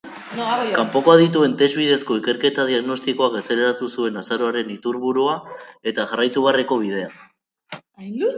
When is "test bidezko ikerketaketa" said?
1.59-2.65